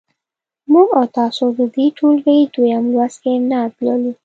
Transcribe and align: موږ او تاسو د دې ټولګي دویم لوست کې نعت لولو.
موږ 0.71 0.87
او 0.99 1.05
تاسو 1.17 1.43
د 1.57 1.59
دې 1.75 1.85
ټولګي 1.97 2.39
دویم 2.53 2.83
لوست 2.93 3.17
کې 3.23 3.33
نعت 3.49 3.73
لولو. 3.85 4.11